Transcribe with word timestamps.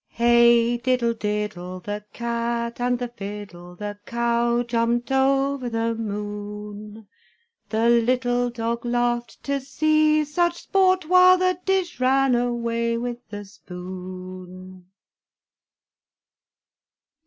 Hey! 0.09 0.77
diddle 0.77 1.13
diddle, 1.13 1.79
The 1.79 2.03
cat 2.11 2.81
and 2.81 2.97
the 2.97 3.07
fiddle, 3.09 3.75
The 3.75 3.99
cow 4.07 4.63
jumped 4.63 5.11
over 5.11 5.69
the 5.69 5.93
moon; 5.93 7.07
The 7.69 7.87
little 7.87 8.49
dog 8.49 8.83
laughed 8.83 9.43
To 9.43 9.59
see 9.61 10.25
such 10.25 10.63
sport, 10.63 11.05
While 11.07 11.37
the 11.37 11.59
dish 11.65 11.99
ran 11.99 12.33
away 12.33 12.97
with 12.97 13.19
the 13.29 13.45
spoon. 13.45 14.87